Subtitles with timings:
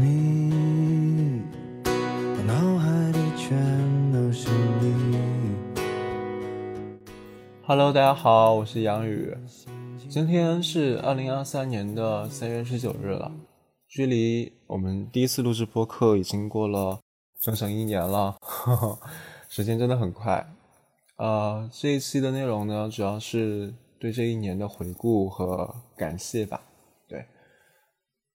[0.00, 1.42] 你，
[1.84, 4.48] 我脑海里全都是
[4.80, 5.18] 你。
[7.62, 9.36] Hello，大家好，我是杨宇。
[10.08, 13.32] 今天是二零二三年的三月十九日了，
[13.88, 17.00] 距离我们第一次录制播客已经过了
[17.40, 18.98] 整整一年了，呵 呵
[19.48, 20.46] 时间真的很快。
[21.16, 26.60] 呃，这一期的内容呢，主要是对这一年的回顾和感谢吧。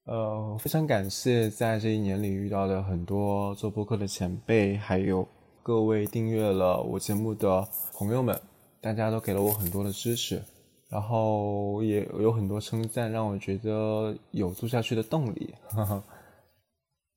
[0.09, 5.27] 呃，非常感谢在这一年里遇到的很多做播客的前辈，还有
[5.61, 8.35] 各位订阅了我节目的朋友们。
[8.81, 10.41] 大家都给了我很多的支持，
[10.87, 15.53] 然后也有很多称赞，让我觉得有做下去的动力。
[15.69, 16.03] 呵呵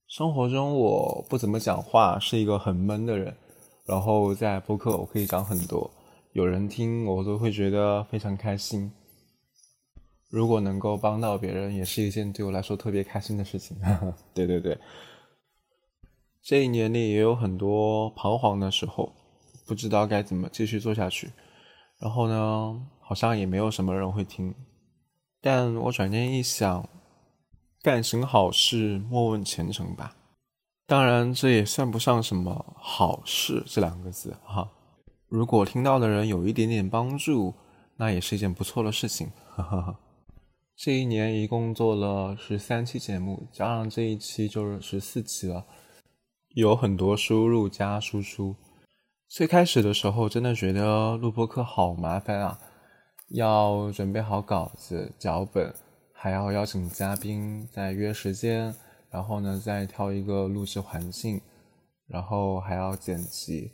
[0.08, 3.34] 生活中我不怎么讲话，是一个很闷的人，
[3.86, 5.90] 然后在播客我可以讲很多，
[6.32, 8.92] 有人听我都会觉得非常开心。
[10.32, 13.76] 如果能够帮到别人，也是一件对我来说特别开心的事情。
[14.32, 14.78] 对对对，
[16.42, 19.12] 这一年里也有很多彷徨的时候，
[19.66, 21.30] 不知道该怎么继续做下去。
[21.98, 24.54] 然后呢，好像也没有什么人会听，
[25.42, 26.88] 但我转念一想，
[27.82, 30.16] 干行好事，莫问前程吧。
[30.86, 34.66] 当然，这也算不上什么好事这两个字哈。
[35.28, 37.52] 如果听到的人有一点点帮助，
[37.98, 39.30] 那也是一件不错的事情。
[39.50, 39.98] 哈哈哈。
[40.82, 45.64] 这一年一共做了十三期节目，加上这一期就是十四期了，
[46.56, 48.56] 有很多输入加输出。
[49.28, 52.58] 最开始的时候，真的觉得录播课好麻烦啊，
[53.28, 55.72] 要准备好稿子、脚本，
[56.12, 58.74] 还要邀请嘉宾，再约时间，
[59.08, 61.40] 然后呢，再挑一个录制环境，
[62.08, 63.70] 然后还要剪辑，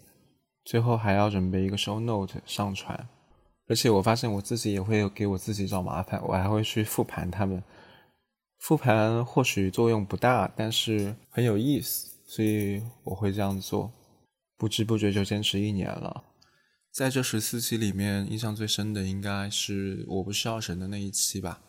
[0.63, 3.09] 最后还要准备一个 show note 上传。
[3.69, 7.63] 而且我发现我自己也会给我自己找麻烦，我还会去复盘他们。
[8.59, 13.93] 复盘或许作用不大，但是很有意思，所以我会这样做。
[14.57, 16.25] 不知不觉就坚持一年了，
[16.91, 21.61] 在这十四期里面，印象最深的应该是我不是药神的那一期吧。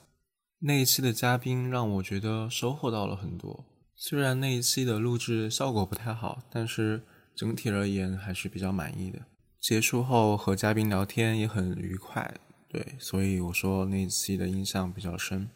[0.62, 3.64] 那一期的嘉宾让我觉得收获到了很多，
[3.96, 7.04] 虽然那一期的录制效果不太好，但是
[7.36, 9.20] 整体而言还是比较满意的。
[9.60, 12.34] 结束后和嘉宾聊天也很愉快，
[12.70, 15.50] 对，所以我说那一期的印象比较深。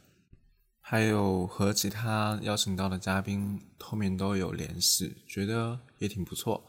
[0.81, 6.61] 还有和其他邀请到的嘉宾后面都有联系，觉得也挺不错。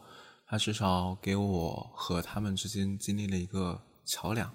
[0.47, 4.49] 他至少给我和他们之间建立了一个桥梁。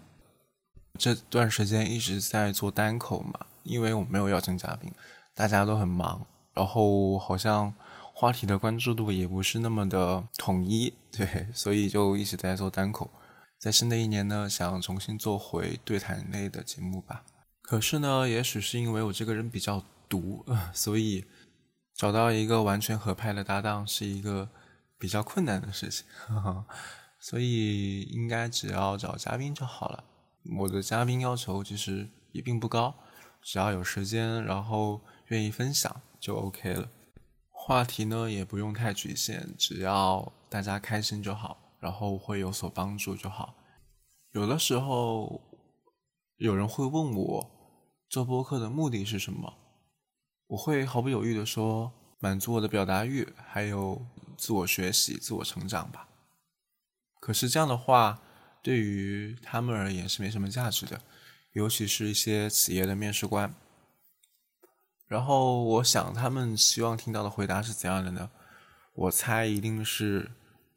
[0.98, 4.91] 这段时间一直在做单口嘛，因为我没有邀请嘉宾，
[5.34, 7.72] 大家都很忙，然后好像
[8.20, 13.10] 话题的关注度也不是那么的统一，对，所以就一直在做单口。
[13.58, 17.25] 在新的一年呢，想重新做回对谈类的节目吧。
[17.62, 20.44] 可是呢，也许是因为我这个人比较独，
[20.75, 21.25] 所以
[21.94, 24.48] 找到一个完全合拍的搭档是一个。
[25.00, 26.66] 比较困难的事情，呵 呵
[27.19, 30.04] 所以应该只要找嘉宾就好了。
[30.59, 32.94] 我的嘉宾要求其实也并不高，
[33.41, 36.86] 只要有时间，然后愿意分享就 OK 了。
[37.62, 43.54] 话题呢也不用太局限，只要大家开心就好，然后会有所帮助就好。
[44.32, 45.41] 有的时候
[46.37, 47.50] 有人会问我
[48.09, 49.54] 做播客的目的是什么，
[50.48, 51.93] 我会毫不犹豫的说。
[52.22, 54.04] 满足我的表达欲，还有
[54.37, 56.06] 自我学习、自我成长吧。
[57.19, 58.21] 可是这样的话，
[58.62, 61.00] 对于他们而言是没什么价值的，
[61.53, 63.54] 尤其是一些企业的面试官。
[65.10, 68.31] 然后我想，他们希望听到的回答是怎样的呢？
[68.94, 70.31] 我猜一定是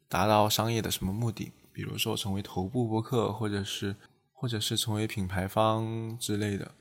[0.08, 3.94] 达到商业的什么目的，比如说成为头部播客，或者是
[4.32, 6.72] 或者是成为品牌方之类的。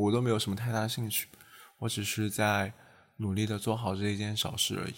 [0.00, 1.28] 我都没有什么太大兴趣，
[1.78, 2.72] 我只是在。
[3.18, 4.94] 努力的做好这一件小事而已，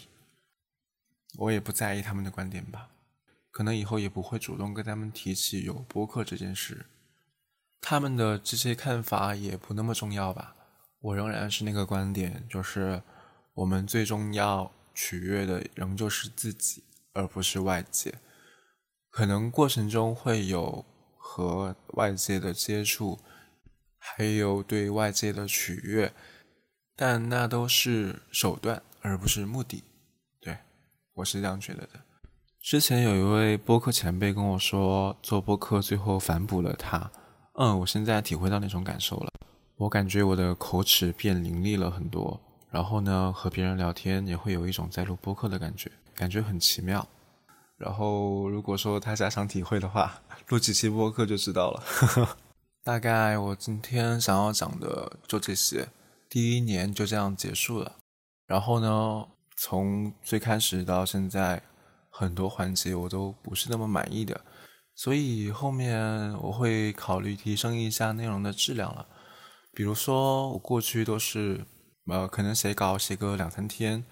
[1.36, 2.88] 我也不在意他们的观点吧，
[3.50, 6.86] 可能以后也不会主动跟他们提起有播客这件事，
[7.82, 10.54] 他们的这些看法也不那么重要吧。
[11.04, 13.02] 我仍然是那个观点，就是
[13.52, 18.14] 我们最终要取悦的仍旧是自己，而不是外界。
[19.10, 20.82] 可能过程中会有
[21.18, 23.20] 和外界的接触，
[23.98, 26.10] 还有对外界的取悦。
[26.96, 29.84] 但那都是手段，而不是目的。
[30.40, 30.56] 对
[31.12, 32.00] 我是这样觉得的。
[32.62, 37.10] 之前有一位播客前辈跟我说，做播客最后反哺了他。
[37.58, 39.30] 嗯，我现在体会到那种感受了。
[39.76, 42.40] 我感觉我的口齿变伶俐了很多，
[42.70, 47.06] 然后呢，和别人聊天也会有一种在录播客的感觉，感觉很奇妙。
[47.76, 51.82] 然后如果说大家想体会的话，录几期播客就知道了。
[52.84, 55.88] 大概我今天想要讲的就这些。
[56.28, 57.96] 第一年就这样结束了。
[58.46, 59.26] 然后呢，
[59.56, 61.60] 从最开始到现在，
[62.10, 64.40] 很多环节我都不是那么满意的，
[64.94, 69.06] 所以后面我会考虑提升一下内容的质量了。
[69.74, 71.66] 比如说，我过去都是
[72.06, 74.04] 呃，可能写稿写个两三天，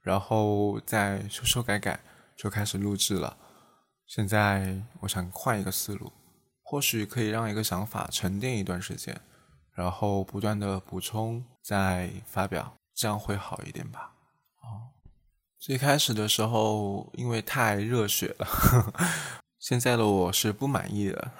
[0.00, 2.00] 然后再修修改改
[2.36, 3.36] 就开始录制了。
[4.06, 6.12] 现在我想换一个思路，
[6.62, 9.20] 或许可以让一个想法沉淀一段时间，
[9.74, 12.74] 然后不断的补充再发表。
[12.94, 14.12] 这样会好一点吧。
[14.60, 14.92] 哦，
[15.58, 18.46] 最开始的时候因为太热血了，
[19.58, 21.32] 现在的我是不满意的。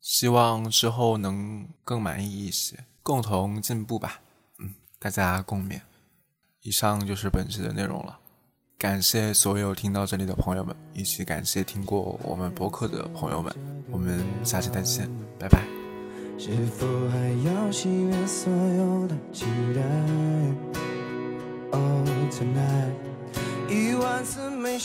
[0.00, 4.20] 希望之后能更满意一些，共同进步吧。
[4.58, 5.80] 嗯，大家共勉。
[6.62, 8.18] 以上就是本期的内容了，
[8.76, 13.54] 感谢所有听到这里的朋友们，以及感谢听过我们博客的朋友们。
[13.90, 15.08] 我们下期再见，
[15.38, 15.64] 拜拜。
[16.38, 19.80] 是否还要熄灭所有的期待
[21.72, 22.92] ？Oh tonight，
[23.68, 24.78] 一万次没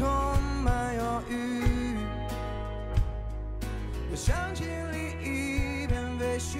[0.00, 0.08] 充
[0.64, 1.98] 满忧郁。
[4.10, 6.56] 我想起另一边废墟，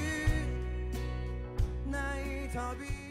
[1.91, 3.10] 难以逃避。